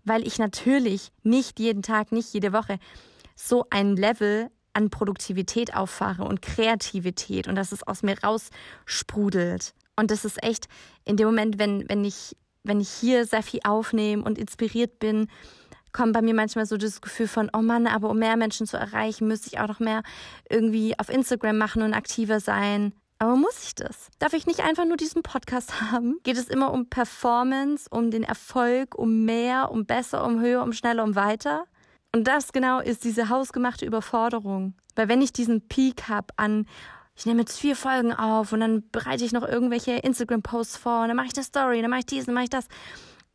weil 0.04 0.26
ich 0.26 0.40
natürlich 0.40 1.12
nicht 1.24 1.60
jeden 1.60 1.84
Tag, 1.84 2.12
nicht 2.12 2.34
jede 2.34 2.54
Woche 2.54 2.80
so 3.36 3.66
ein 3.70 3.96
Level 3.96 4.50
an 4.80 4.90
Produktivität 4.90 5.76
auffahre 5.76 6.24
und 6.24 6.42
Kreativität 6.42 7.48
und 7.48 7.56
dass 7.56 7.74
es 7.74 7.84
aus 7.84 8.02
mir 8.02 8.16
raussprudelt. 8.24 9.74
Und 9.98 10.10
das 10.10 10.24
ist 10.24 10.42
echt 10.42 10.68
in 11.04 11.18
dem 11.18 11.28
Moment, 11.28 11.60
wenn, 11.60 11.88
wenn 11.90 12.06
ich, 12.06 12.38
wenn 12.64 12.80
ich 12.80 12.90
hier 12.90 13.26
sehr 13.26 13.44
viel 13.44 13.60
aufnehme 13.66 14.24
und 14.24 14.38
inspiriert 14.38 15.00
bin, 15.00 15.28
kommt 15.92 16.14
bei 16.14 16.22
mir 16.22 16.34
manchmal 16.34 16.66
so 16.66 16.78
das 16.78 17.02
Gefühl 17.02 17.28
von, 17.28 17.50
oh 17.52 17.62
Mann, 17.62 17.88
aber 17.88 18.10
um 18.10 18.20
mehr 18.20 18.38
Menschen 18.38 18.68
zu 18.68 18.78
erreichen, 18.78 19.28
müsste 19.28 19.48
ich 19.48 19.60
auch 19.60 19.68
noch 19.68 19.80
mehr 19.80 20.04
irgendwie 20.50 20.98
auf 20.98 21.10
Instagram 21.10 21.58
machen 21.58 21.82
und 21.82 21.94
aktiver 21.94 22.40
sein. 22.40 22.94
Aber 23.18 23.36
muss 23.36 23.66
ich 23.66 23.76
das? 23.76 24.08
Darf 24.20 24.32
ich 24.32 24.48
nicht 24.48 24.62
einfach 24.62 24.86
nur 24.86 24.96
diesen 24.96 25.24
Podcast 25.24 25.82
haben? 25.92 26.20
Geht 26.24 26.38
es 26.38 26.48
immer 26.48 26.72
um 26.72 26.90
Performance, 26.90 27.90
um 27.90 28.12
den 28.12 28.24
Erfolg, 28.24 28.96
um 28.96 29.26
mehr, 29.26 29.72
um 29.72 29.86
besser, 29.86 30.26
um 30.26 30.40
höher, 30.40 30.64
um 30.64 30.72
schneller, 30.72 31.04
um 31.04 31.16
weiter? 31.16 31.66
Und 32.14 32.28
das 32.28 32.52
genau 32.52 32.80
ist 32.80 33.04
diese 33.04 33.30
hausgemachte 33.30 33.86
Überforderung. 33.86 34.74
Weil 34.96 35.08
wenn 35.10 35.22
ich 35.22 35.32
diesen 35.32 35.68
Peak 35.68 36.08
habe 36.08 36.28
an, 36.38 36.66
ich 37.16 37.26
nehme 37.26 37.42
jetzt 37.42 37.60
vier 37.60 37.76
Folgen 37.76 38.14
auf 38.14 38.54
und 38.54 38.62
dann 38.62 38.90
bereite 38.92 39.26
ich 39.26 39.32
noch 39.32 39.48
irgendwelche 39.48 39.92
Instagram-Posts 39.92 40.78
vor 40.78 41.02
und 41.02 41.10
dann 41.10 41.18
mache 41.18 41.28
ich 41.28 41.36
eine 41.36 41.44
Story, 41.44 41.82
dann 41.82 41.90
mache 41.90 42.00
ich 42.00 42.06
dies, 42.06 42.26
dann 42.26 42.34
mache 42.34 42.46
ich 42.46 42.50
das. 42.50 42.68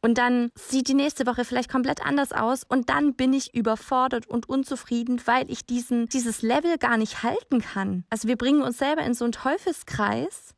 Und 0.01 0.19
dann 0.19 0.51
sieht 0.55 0.89
die 0.89 0.95
nächste 0.95 1.27
Woche 1.27 1.45
vielleicht 1.45 1.71
komplett 1.71 2.05
anders 2.05 2.33
aus 2.33 2.63
und 2.65 2.91
dann 2.91 3.15
bin 3.15 3.33
ich 3.33 3.55
überfordert 3.55 4.27
und 4.27 4.49
unzufrieden, 4.49 5.21
weil 5.25 5.51
ich 5.51 5.65
diesen, 5.65 6.09
dieses 6.09 6.43
Level 6.43 6.77
gar 6.77 6.99
nicht 6.99 7.23
halten 7.23 7.63
kann. 7.63 8.05
Also 8.11 8.29
wir 8.29 8.37
bringen 8.37 8.63
uns 8.63 8.77
selber 8.77 9.03
in 9.03 9.15
so 9.15 9.25
einen 9.25 9.33
Teufelskreis, 9.33 10.55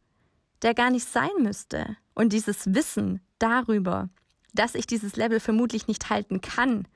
der 0.62 0.74
gar 0.74 0.90
nicht 0.90 1.06
sein 1.06 1.30
müsste. 1.38 1.96
Und 2.14 2.32
dieses 2.32 2.74
Wissen 2.74 3.20
darüber, 3.38 4.08
dass 4.52 4.74
ich 4.74 4.86
dieses 4.86 5.14
Level 5.14 5.38
vermutlich 5.38 5.86
nicht 5.86 6.10
halten 6.10 6.40
kann, 6.40 6.88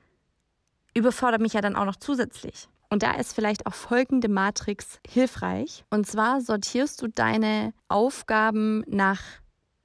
überfordert 0.93 1.41
mich 1.41 1.53
ja 1.53 1.61
dann 1.61 1.75
auch 1.75 1.85
noch 1.85 1.95
zusätzlich. 1.95 2.67
Und 2.89 3.03
da 3.03 3.13
ist 3.13 3.33
vielleicht 3.33 3.65
auch 3.67 3.73
folgende 3.73 4.27
Matrix 4.27 4.99
hilfreich. 5.07 5.85
Und 5.89 6.07
zwar 6.07 6.41
sortierst 6.41 7.01
du 7.01 7.07
deine 7.07 7.73
Aufgaben 7.87 8.83
nach 8.87 9.21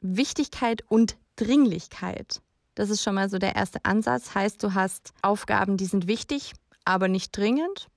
Wichtigkeit 0.00 0.82
und 0.88 1.16
Dringlichkeit. 1.36 2.42
Das 2.74 2.90
ist 2.90 3.02
schon 3.02 3.14
mal 3.14 3.30
so 3.30 3.38
der 3.38 3.54
erste 3.54 3.84
Ansatz. 3.84 4.34
Heißt, 4.34 4.62
du 4.62 4.74
hast 4.74 5.12
Aufgaben, 5.22 5.76
die 5.76 5.86
sind 5.86 6.08
wichtig, 6.08 6.52
aber 6.84 7.08
nicht 7.08 7.36
dringend. 7.36 7.88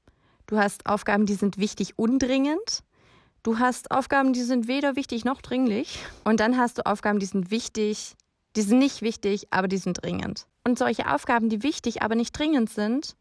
Du 0.46 0.58
hast 0.58 0.86
Aufgaben, 0.86 1.26
die 1.26 1.34
sind 1.34 1.58
wichtig, 1.58 1.98
undringend. 1.98 2.84
Du 3.44 3.58
hast 3.58 3.92
Aufgaben, 3.92 4.34
die 4.34 4.44
sind 4.44 4.68
weder 4.68 4.96
wichtig 4.96 5.26
noch 5.26 5.42
dringlich. 5.42 6.00
Und 6.24 6.40
dann 6.40 6.58
hast 6.58 6.78
du 6.78 6.86
Aufgaben, 6.86 7.20
die 7.20 7.26
sind 7.26 7.52
wichtig, 7.52 8.16
die 8.56 8.62
sind 8.62 8.80
nicht 8.80 9.02
wichtig, 9.02 9.48
aber 9.52 9.68
die 9.68 9.78
sind 9.78 10.04
dringend. 10.04 10.46
Und 10.70 10.78
solche 10.78 11.12
Aufgaben, 11.12 11.50
die 11.50 11.64
wichtig, 11.64 12.04
aber 12.04 12.14
nicht 12.14 12.38
dringend 12.38 12.70
sind, 12.70 13.16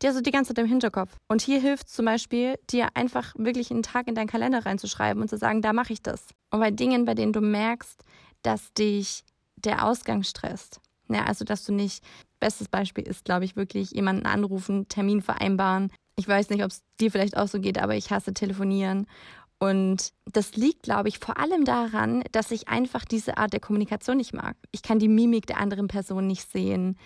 die 0.00 0.06
hast 0.06 0.16
du 0.16 0.22
die 0.22 0.30
ganze 0.30 0.54
Zeit 0.54 0.62
im 0.62 0.68
Hinterkopf. 0.68 1.16
Und 1.26 1.42
hier 1.42 1.60
hilft 1.60 1.88
zum 1.88 2.04
Beispiel, 2.04 2.54
dir 2.70 2.90
einfach 2.94 3.34
wirklich 3.36 3.72
einen 3.72 3.82
Tag 3.82 4.06
in 4.06 4.14
deinen 4.14 4.28
Kalender 4.28 4.64
reinzuschreiben 4.64 5.20
und 5.20 5.28
zu 5.28 5.36
sagen, 5.36 5.62
da 5.62 5.72
mache 5.72 5.92
ich 5.92 6.00
das. 6.00 6.28
Und 6.52 6.60
bei 6.60 6.70
Dingen, 6.70 7.04
bei 7.04 7.14
denen 7.14 7.32
du 7.32 7.40
merkst, 7.40 8.04
dass 8.42 8.72
dich 8.74 9.24
der 9.56 9.84
Ausgang 9.84 10.22
stresst, 10.22 10.80
ja, 11.08 11.24
also, 11.24 11.44
dass 11.44 11.64
du 11.64 11.72
nicht, 11.72 12.04
bestes 12.38 12.68
Beispiel 12.68 13.04
ist, 13.04 13.24
glaube 13.24 13.44
ich, 13.44 13.56
wirklich 13.56 13.90
jemanden 13.90 14.26
anrufen, 14.26 14.86
Termin 14.86 15.22
vereinbaren. 15.22 15.90
Ich 16.14 16.28
weiß 16.28 16.50
nicht, 16.50 16.62
ob 16.62 16.70
es 16.70 16.82
dir 17.00 17.10
vielleicht 17.10 17.36
auch 17.36 17.48
so 17.48 17.58
geht, 17.58 17.78
aber 17.82 17.96
ich 17.96 18.12
hasse 18.12 18.32
telefonieren. 18.32 19.08
Und 19.58 20.12
das 20.30 20.54
liegt, 20.54 20.82
glaube 20.82 21.08
ich, 21.08 21.18
vor 21.18 21.38
allem 21.38 21.64
daran, 21.64 22.22
dass 22.32 22.50
ich 22.50 22.68
einfach 22.68 23.04
diese 23.04 23.38
Art 23.38 23.52
der 23.52 23.60
Kommunikation 23.60 24.18
nicht 24.18 24.34
mag. 24.34 24.56
Ich 24.70 24.82
kann 24.82 24.98
die 24.98 25.08
Mimik 25.08 25.46
der 25.46 25.58
anderen 25.58 25.88
Person 25.88 26.26
nicht 26.26 26.50
sehen. 26.50 26.98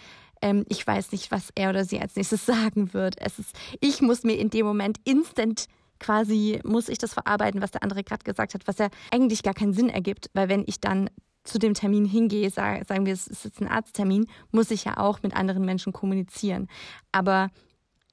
Ähm, 0.42 0.64
ich 0.68 0.84
weiß 0.84 1.12
nicht, 1.12 1.30
was 1.30 1.50
er 1.54 1.70
oder 1.70 1.84
sie 1.84 2.00
als 2.00 2.16
nächstes 2.16 2.46
sagen 2.46 2.92
wird. 2.92 3.14
Es 3.20 3.38
ist, 3.38 3.54
ich 3.80 4.00
muss 4.00 4.24
mir 4.24 4.34
in 4.34 4.50
dem 4.50 4.66
Moment 4.66 4.98
instant 5.04 5.66
quasi, 6.00 6.60
muss 6.64 6.88
ich 6.88 6.98
das 6.98 7.12
verarbeiten, 7.12 7.62
was 7.62 7.70
der 7.70 7.82
andere 7.82 8.02
gerade 8.02 8.24
gesagt 8.24 8.54
hat, 8.54 8.66
was 8.66 8.78
ja 8.78 8.88
eigentlich 9.12 9.42
gar 9.42 9.54
keinen 9.54 9.74
Sinn 9.74 9.90
ergibt, 9.90 10.30
weil 10.32 10.48
wenn 10.48 10.64
ich 10.66 10.80
dann 10.80 11.10
zu 11.44 11.58
dem 11.58 11.74
Termin 11.74 12.04
hingehe, 12.04 12.50
sagen 12.50 13.06
wir, 13.06 13.12
es 13.12 13.26
ist 13.26 13.44
jetzt 13.44 13.60
ein 13.60 13.68
Arzttermin, 13.68 14.26
muss 14.50 14.70
ich 14.70 14.84
ja 14.84 14.96
auch 14.96 15.22
mit 15.22 15.34
anderen 15.34 15.64
Menschen 15.64 15.92
kommunizieren. 15.92 16.68
Aber 17.12 17.50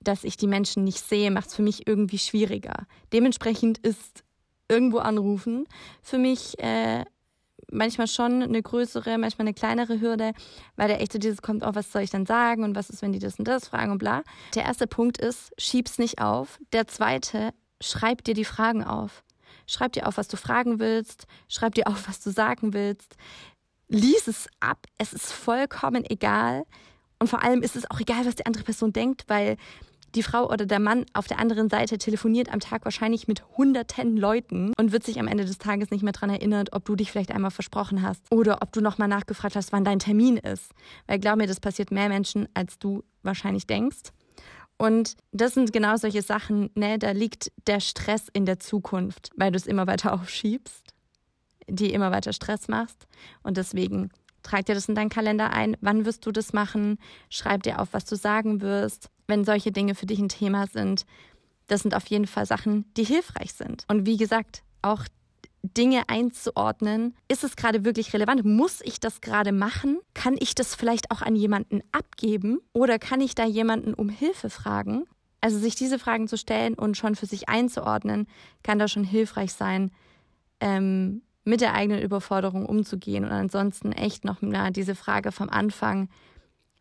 dass 0.01 0.23
ich 0.23 0.37
die 0.37 0.47
Menschen 0.47 0.83
nicht 0.83 0.99
sehe, 0.99 1.31
macht 1.31 1.47
es 1.47 1.55
für 1.55 1.61
mich 1.61 1.87
irgendwie 1.87 2.19
schwieriger. 2.19 2.85
Dementsprechend 3.11 3.79
ist 3.79 4.23
irgendwo 4.69 4.99
anrufen 4.99 5.65
für 6.01 6.17
mich 6.17 6.59
äh, 6.59 7.05
manchmal 7.71 8.07
schon 8.07 8.43
eine 8.43 8.61
größere, 8.61 9.17
manchmal 9.17 9.47
eine 9.47 9.53
kleinere 9.53 9.99
Hürde, 9.99 10.33
weil 10.75 10.87
der 10.87 11.01
echte 11.01 11.19
dieses 11.19 11.41
kommt, 11.41 11.63
oh, 11.63 11.71
was 11.73 11.91
soll 11.91 12.01
ich 12.01 12.09
dann 12.09 12.25
sagen 12.25 12.63
und 12.63 12.75
was 12.75 12.89
ist, 12.89 13.01
wenn 13.01 13.11
die 13.11 13.19
das 13.19 13.39
und 13.39 13.47
das 13.47 13.67
fragen 13.67 13.91
und 13.91 13.97
bla. 13.97 14.23
Der 14.55 14.63
erste 14.63 14.87
Punkt 14.87 15.17
ist, 15.17 15.51
schieb's 15.57 15.97
nicht 15.97 16.21
auf. 16.21 16.59
Der 16.73 16.87
zweite, 16.87 17.53
schreib 17.81 18.23
dir 18.23 18.33
die 18.33 18.45
Fragen 18.45 18.83
auf. 18.83 19.23
Schreib 19.65 19.93
dir 19.93 20.07
auf, 20.07 20.17
was 20.17 20.29
du 20.29 20.37
fragen 20.37 20.79
willst. 20.79 21.27
Schreib 21.49 21.75
dir 21.75 21.87
auf, 21.87 22.07
was 22.07 22.21
du 22.21 22.31
sagen 22.31 22.73
willst. 22.73 23.15
Lies 23.89 24.27
es 24.27 24.47
ab. 24.59 24.85
Es 24.97 25.13
ist 25.13 25.31
vollkommen 25.31 26.05
egal. 26.09 26.63
Und 27.19 27.27
vor 27.29 27.43
allem 27.43 27.63
ist 27.63 27.75
es 27.75 27.89
auch 27.89 27.99
egal, 27.99 28.25
was 28.25 28.35
die 28.35 28.45
andere 28.45 28.63
Person 28.63 28.93
denkt, 28.93 29.25
weil 29.27 29.57
die 30.17 30.23
Frau 30.23 30.49
oder 30.51 30.65
der 30.65 30.79
Mann 30.79 31.05
auf 31.13 31.27
der 31.27 31.39
anderen 31.39 31.69
Seite 31.69 31.97
telefoniert 31.97 32.51
am 32.51 32.59
Tag 32.59 32.83
wahrscheinlich 32.85 33.27
mit 33.27 33.43
hunderten 33.55 34.17
Leuten 34.17 34.73
und 34.77 34.91
wird 34.91 35.03
sich 35.03 35.19
am 35.19 35.27
Ende 35.27 35.45
des 35.45 35.59
Tages 35.59 35.91
nicht 35.91 36.03
mehr 36.03 36.11
daran 36.11 36.31
erinnern, 36.31 36.65
ob 36.71 36.85
du 36.85 36.95
dich 36.95 37.11
vielleicht 37.11 37.31
einmal 37.31 37.51
versprochen 37.51 38.01
hast 38.01 38.23
oder 38.31 38.61
ob 38.61 38.71
du 38.73 38.81
nochmal 38.81 39.07
nachgefragt 39.07 39.55
hast, 39.55 39.71
wann 39.71 39.85
dein 39.85 39.99
Termin 39.99 40.37
ist. 40.37 40.71
Weil 41.05 41.19
glaub 41.19 41.37
mir, 41.37 41.47
das 41.47 41.59
passiert 41.59 41.91
mehr 41.91 42.09
Menschen, 42.09 42.49
als 42.55 42.79
du 42.79 43.03
wahrscheinlich 43.21 43.67
denkst. 43.67 44.11
Und 44.77 45.15
das 45.31 45.53
sind 45.53 45.71
genau 45.71 45.95
solche 45.97 46.21
Sachen, 46.21 46.71
ne, 46.75 46.99
da 46.99 47.11
liegt 47.11 47.51
der 47.67 47.79
Stress 47.79 48.27
in 48.33 48.45
der 48.45 48.59
Zukunft, 48.59 49.31
weil 49.35 49.51
du 49.51 49.57
es 49.57 49.67
immer 49.67 49.87
weiter 49.87 50.13
aufschiebst, 50.19 50.93
die 51.69 51.93
immer 51.93 52.11
weiter 52.11 52.33
Stress 52.33 52.67
machst. 52.67 53.07
Und 53.43 53.57
deswegen 53.57 54.09
trag 54.41 54.65
dir 54.65 54.75
das 54.75 54.89
in 54.89 54.95
deinen 54.95 55.09
Kalender 55.09 55.51
ein. 55.51 55.77
Wann 55.81 56.05
wirst 56.05 56.25
du 56.25 56.31
das 56.31 56.53
machen? 56.53 56.97
Schreib 57.29 57.63
dir 57.63 57.79
auf, 57.79 57.89
was 57.91 58.05
du 58.05 58.15
sagen 58.15 58.61
wirst. 58.61 59.09
Wenn 59.27 59.45
solche 59.45 59.71
Dinge 59.71 59.95
für 59.95 60.05
dich 60.05 60.19
ein 60.19 60.29
Thema 60.29 60.67
sind, 60.67 61.05
das 61.67 61.81
sind 61.81 61.93
auf 61.93 62.05
jeden 62.07 62.27
Fall 62.27 62.45
Sachen, 62.45 62.85
die 62.95 63.03
hilfreich 63.03 63.53
sind. 63.53 63.83
Und 63.87 64.05
wie 64.05 64.17
gesagt, 64.17 64.63
auch 64.81 65.03
Dinge 65.63 66.03
einzuordnen. 66.07 67.15
Ist 67.27 67.43
es 67.43 67.55
gerade 67.55 67.83
wirklich 67.83 68.13
relevant? 68.13 68.45
Muss 68.45 68.81
ich 68.83 68.99
das 68.99 69.21
gerade 69.21 69.51
machen? 69.51 69.99
Kann 70.13 70.35
ich 70.39 70.55
das 70.55 70.75
vielleicht 70.75 71.11
auch 71.11 71.21
an 71.21 71.35
jemanden 71.35 71.81
abgeben? 71.91 72.59
Oder 72.73 72.99
kann 72.99 73.21
ich 73.21 73.35
da 73.35 73.45
jemanden 73.45 73.93
um 73.93 74.09
Hilfe 74.09 74.49
fragen? 74.49 75.05
Also 75.41 75.59
sich 75.59 75.75
diese 75.75 75.99
Fragen 75.99 76.27
zu 76.27 76.37
stellen 76.37 76.73
und 76.73 76.97
schon 76.97 77.15
für 77.15 77.25
sich 77.25 77.49
einzuordnen, 77.49 78.27
kann 78.63 78.79
da 78.79 78.87
schon 78.87 79.03
hilfreich 79.03 79.53
sein, 79.53 79.91
ähm, 80.59 81.21
mit 81.43 81.61
der 81.61 81.73
eigenen 81.73 82.01
Überforderung 82.01 82.65
umzugehen. 82.65 83.23
Und 83.23 83.31
ansonsten 83.31 83.91
echt 83.91 84.25
noch 84.25 84.37
na, 84.41 84.71
diese 84.71 84.95
Frage 84.95 85.31
vom 85.31 85.49
Anfang, 85.49 86.09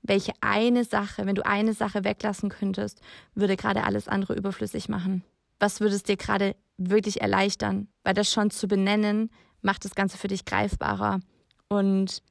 welche 0.08 0.32
eine 0.40 0.84
Sache, 0.84 1.26
wenn 1.26 1.34
du 1.34 1.44
eine 1.44 1.75
Sache 1.75 2.04
weglassen 2.04 2.48
könntest, 2.48 3.00
würde 3.34 3.56
gerade 3.56 3.84
alles 3.84 4.08
andere 4.08 4.34
überflüssig 4.34 4.88
machen? 4.88 5.22
Was 5.58 5.80
würde 5.80 5.94
es 5.94 6.02
dir 6.02 6.16
gerade 6.16 6.54
wirklich 6.76 7.20
erleichtern, 7.20 7.88
weil 8.04 8.14
das 8.14 8.30
schon 8.30 8.50
zu 8.50 8.68
benennen 8.68 9.30
macht 9.62 9.84
das 9.84 9.94
Ganze 9.94 10.18
für 10.18 10.28
dich 10.28 10.44
greifbarer 10.44 11.20
und 11.68 12.22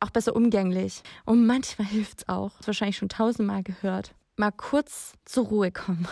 auch 0.00 0.10
besser 0.10 0.36
umgänglich. 0.36 1.02
Und 1.24 1.46
manchmal 1.46 1.88
hilft 1.90 2.18
es 2.18 2.28
auch, 2.28 2.56
das 2.58 2.66
wahrscheinlich 2.66 2.96
schon 2.96 3.08
tausendmal 3.08 3.62
gehört, 3.62 4.14
mal 4.36 4.52
kurz 4.52 5.14
zur 5.24 5.46
Ruhe 5.46 5.72
kommen. 5.72 6.06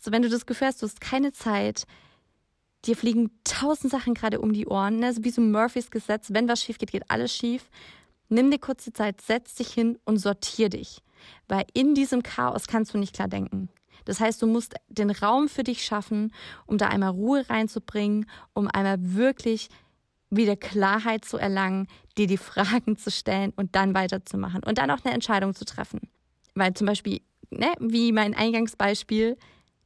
So, 0.00 0.12
wenn 0.12 0.22
du 0.22 0.28
das 0.28 0.46
Gefühl 0.46 0.68
hast, 0.68 0.82
du 0.82 0.86
hast 0.86 1.00
keine 1.00 1.32
Zeit, 1.32 1.84
dir 2.84 2.96
fliegen 2.96 3.30
tausend 3.44 3.90
Sachen 3.90 4.14
gerade 4.14 4.40
um 4.40 4.52
die 4.52 4.66
Ohren, 4.66 4.98
ne? 5.00 5.12
so 5.12 5.24
wie 5.24 5.30
so 5.30 5.40
Murphys 5.40 5.90
Gesetz, 5.90 6.28
wenn 6.30 6.48
was 6.48 6.62
schief 6.62 6.78
geht, 6.78 6.92
geht 6.92 7.10
alles 7.10 7.34
schief. 7.34 7.68
Nimm 8.28 8.50
dir 8.50 8.58
kurze 8.58 8.92
Zeit, 8.92 9.20
setz 9.20 9.54
dich 9.54 9.68
hin 9.68 9.98
und 10.04 10.18
sortier 10.18 10.68
dich. 10.68 11.02
Weil 11.48 11.64
in 11.72 11.94
diesem 11.94 12.22
Chaos 12.22 12.66
kannst 12.66 12.94
du 12.94 12.98
nicht 12.98 13.14
klar 13.14 13.28
denken. 13.28 13.68
Das 14.04 14.20
heißt, 14.20 14.40
du 14.40 14.46
musst 14.46 14.74
den 14.88 15.10
Raum 15.10 15.48
für 15.48 15.64
dich 15.64 15.84
schaffen, 15.84 16.32
um 16.66 16.78
da 16.78 16.88
einmal 16.88 17.10
Ruhe 17.10 17.48
reinzubringen, 17.48 18.26
um 18.52 18.68
einmal 18.68 18.96
wirklich 19.00 19.68
wieder 20.30 20.56
Klarheit 20.56 21.24
zu 21.24 21.38
erlangen, 21.38 21.88
dir 22.16 22.26
die 22.26 22.36
Fragen 22.36 22.96
zu 22.96 23.10
stellen 23.10 23.52
und 23.56 23.74
dann 23.74 23.94
weiterzumachen 23.94 24.62
und 24.64 24.78
dann 24.78 24.90
auch 24.90 25.04
eine 25.04 25.14
Entscheidung 25.14 25.54
zu 25.54 25.64
treffen. 25.64 26.00
Weil 26.54 26.74
zum 26.74 26.86
Beispiel, 26.86 27.20
ne, 27.50 27.72
wie 27.78 28.12
mein 28.12 28.34
Eingangsbeispiel, 28.34 29.36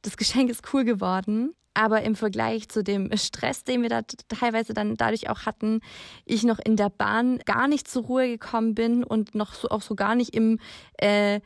das 0.03 0.17
Geschenk 0.17 0.51
ist 0.51 0.73
cool 0.73 0.85
geworden, 0.85 1.55
aber 1.75 2.03
im 2.03 2.17
Vergleich 2.17 2.69
zu 2.69 2.83
dem 2.83 3.11
Stress, 3.17 3.65
den 3.65 3.83
wir 3.83 3.89
da 3.89 4.03
teilweise 4.29 4.75
dann 4.75 4.97
dadurch 4.97 5.31
auch 5.31 5.47
hatten, 5.47 5.81
ich 6.25 6.43
noch 6.43 6.59
in 6.59 6.77
der 6.77 6.91
Bahn 6.91 7.39
gar 7.47 7.69
nicht 7.69 7.89
zur 7.89 8.05
Ruhe 8.05 8.29
gekommen 8.29 8.75
bin 8.75 9.05
und 9.05 9.35
noch 9.35 9.55
so 9.55 9.69
auch 9.69 9.83
so 9.83 9.95
gar 9.95 10.15
nicht 10.15 10.35
im 10.35 10.59
äh, 10.99 11.41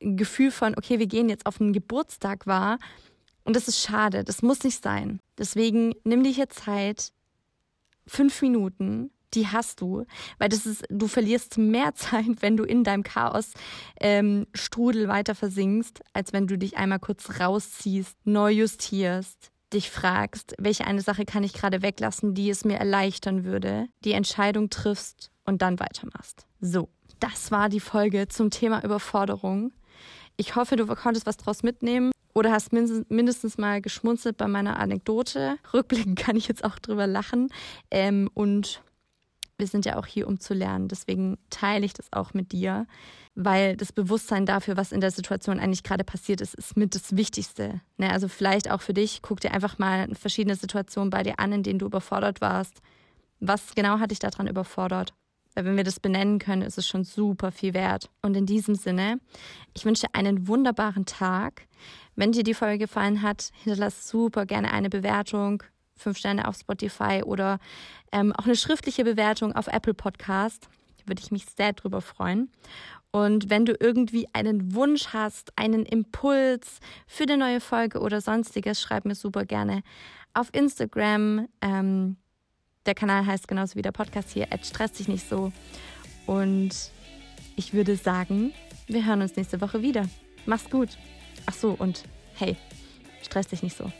Gefühl 0.00 0.50
von, 0.50 0.76
okay, 0.76 0.98
wir 0.98 1.06
gehen 1.06 1.28
jetzt 1.28 1.46
auf 1.46 1.60
einen 1.60 1.72
Geburtstag 1.72 2.46
war. 2.46 2.78
Und 3.44 3.56
das 3.56 3.68
ist 3.68 3.80
schade, 3.80 4.24
das 4.24 4.42
muss 4.42 4.64
nicht 4.64 4.82
sein. 4.82 5.20
Deswegen 5.38 5.94
nimm 6.04 6.24
dir 6.24 6.32
hier 6.32 6.48
Zeit, 6.48 7.12
fünf 8.06 8.42
Minuten, 8.42 9.10
die 9.34 9.46
hast 9.46 9.80
du, 9.80 10.04
weil 10.38 10.48
das 10.48 10.66
ist, 10.66 10.84
du 10.88 11.06
verlierst 11.06 11.58
mehr 11.58 11.94
Zeit, 11.94 12.40
wenn 12.40 12.56
du 12.56 12.64
in 12.64 12.84
deinem 12.84 13.02
Chaos 13.02 13.52
ähm, 14.00 14.46
Strudel 14.54 15.08
weiter 15.08 15.34
versinkst, 15.34 16.00
als 16.12 16.32
wenn 16.32 16.46
du 16.46 16.58
dich 16.58 16.76
einmal 16.76 16.98
kurz 16.98 17.40
rausziehst, 17.40 18.16
neu 18.24 18.50
justierst, 18.50 19.50
dich 19.72 19.90
fragst, 19.90 20.54
welche 20.58 20.86
eine 20.86 21.00
Sache 21.00 21.24
kann 21.24 21.44
ich 21.44 21.52
gerade 21.52 21.82
weglassen, 21.82 22.34
die 22.34 22.50
es 22.50 22.64
mir 22.64 22.78
erleichtern 22.78 23.44
würde, 23.44 23.88
die 24.04 24.12
Entscheidung 24.12 24.70
triffst 24.70 25.30
und 25.44 25.62
dann 25.62 25.78
weitermachst. 25.78 26.46
So, 26.60 26.88
das 27.20 27.50
war 27.50 27.68
die 27.68 27.80
Folge 27.80 28.28
zum 28.28 28.50
Thema 28.50 28.82
Überforderung. 28.84 29.72
Ich 30.36 30.56
hoffe, 30.56 30.76
du 30.76 30.86
konntest 30.86 31.26
was 31.26 31.36
draus 31.36 31.62
mitnehmen 31.62 32.12
oder 32.32 32.52
hast 32.52 32.72
mindestens 32.72 33.58
mal 33.58 33.80
geschmunzelt 33.80 34.36
bei 34.36 34.48
meiner 34.48 34.78
Anekdote. 34.78 35.56
Rückblickend 35.72 36.18
kann 36.18 36.36
ich 36.36 36.48
jetzt 36.48 36.64
auch 36.64 36.78
drüber 36.78 37.06
lachen. 37.06 37.52
Ähm, 37.90 38.30
und 38.34 38.82
wir 39.60 39.66
sind 39.66 39.84
ja 39.84 39.96
auch 39.96 40.06
hier, 40.06 40.26
um 40.26 40.40
zu 40.40 40.54
lernen. 40.54 40.88
Deswegen 40.88 41.38
teile 41.50 41.86
ich 41.86 41.92
das 41.92 42.12
auch 42.12 42.34
mit 42.34 42.52
dir, 42.52 42.86
weil 43.34 43.76
das 43.76 43.92
Bewusstsein 43.92 44.46
dafür, 44.46 44.76
was 44.76 44.92
in 44.92 45.00
der 45.00 45.10
Situation 45.10 45.60
eigentlich 45.60 45.84
gerade 45.84 46.04
passiert 46.04 46.40
ist, 46.40 46.54
ist 46.54 46.76
mit 46.76 46.94
das 46.94 47.16
Wichtigste. 47.16 47.80
Ne? 47.96 48.10
Also 48.10 48.28
vielleicht 48.28 48.70
auch 48.70 48.80
für 48.80 48.94
dich, 48.94 49.22
guck 49.22 49.40
dir 49.40 49.52
einfach 49.52 49.78
mal 49.78 50.12
verschiedene 50.14 50.56
Situationen 50.56 51.10
bei 51.10 51.22
dir 51.22 51.38
an, 51.38 51.52
in 51.52 51.62
denen 51.62 51.78
du 51.78 51.86
überfordert 51.86 52.40
warst. 52.40 52.80
Was 53.38 53.74
genau 53.74 54.00
hat 54.00 54.10
dich 54.10 54.18
daran 54.18 54.48
überfordert? 54.48 55.14
Weil 55.54 55.64
wenn 55.64 55.76
wir 55.76 55.84
das 55.84 56.00
benennen 56.00 56.38
können, 56.38 56.62
ist 56.62 56.78
es 56.78 56.86
schon 56.86 57.04
super 57.04 57.50
viel 57.50 57.74
wert. 57.74 58.08
Und 58.22 58.36
in 58.36 58.46
diesem 58.46 58.74
Sinne, 58.74 59.20
ich 59.74 59.84
wünsche 59.84 60.06
dir 60.06 60.14
einen 60.14 60.46
wunderbaren 60.46 61.06
Tag. 61.06 61.66
Wenn 62.14 62.32
dir 62.32 62.44
die 62.44 62.54
Folge 62.54 62.78
gefallen 62.78 63.22
hat, 63.22 63.50
hinterlass 63.64 64.08
super 64.08 64.46
gerne 64.46 64.72
eine 64.72 64.90
Bewertung, 64.90 65.62
fünf 66.00 66.18
Sterne 66.18 66.48
auf 66.48 66.56
Spotify 66.56 67.22
oder 67.24 67.58
ähm, 68.12 68.32
auch 68.32 68.44
eine 68.44 68.56
schriftliche 68.56 69.04
Bewertung 69.04 69.54
auf 69.54 69.68
Apple 69.68 69.94
Podcast. 69.94 70.68
Würde 71.06 71.22
ich 71.22 71.30
mich 71.30 71.46
sehr 71.56 71.72
drüber 71.72 72.00
freuen. 72.00 72.50
Und 73.12 73.50
wenn 73.50 73.64
du 73.64 73.74
irgendwie 73.78 74.28
einen 74.32 74.74
Wunsch 74.74 75.08
hast, 75.08 75.52
einen 75.56 75.84
Impuls 75.84 76.78
für 77.06 77.24
eine 77.24 77.36
neue 77.36 77.60
Folge 77.60 78.00
oder 78.00 78.20
sonstiges, 78.20 78.80
schreib 78.80 79.04
mir 79.04 79.16
super 79.16 79.44
gerne 79.44 79.82
auf 80.34 80.48
Instagram. 80.52 81.48
Ähm, 81.60 82.16
der 82.86 82.94
Kanal 82.94 83.26
heißt 83.26 83.48
genauso 83.48 83.74
wie 83.74 83.82
der 83.82 83.92
Podcast 83.92 84.30
hier, 84.30 84.46
stress 84.62 84.92
dich 84.92 85.08
nicht 85.08 85.28
so. 85.28 85.52
Und 86.26 86.70
ich 87.56 87.72
würde 87.74 87.96
sagen, 87.96 88.52
wir 88.86 89.04
hören 89.04 89.22
uns 89.22 89.36
nächste 89.36 89.60
Woche 89.60 89.82
wieder. 89.82 90.08
Mach's 90.46 90.70
gut. 90.70 90.90
Ach 91.46 91.54
so, 91.54 91.72
und 91.72 92.04
hey, 92.34 92.56
stress 93.22 93.48
dich 93.48 93.62
nicht 93.62 93.76
so. 93.76 93.90